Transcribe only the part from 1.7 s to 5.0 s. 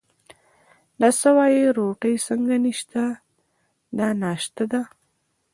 روټۍ څنګه نشته، دا ناشتا ده.